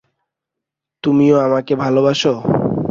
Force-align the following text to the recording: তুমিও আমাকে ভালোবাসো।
তুমিও 1.03 1.35
আমাকে 1.39 1.73
ভালোবাসো। 1.75 2.33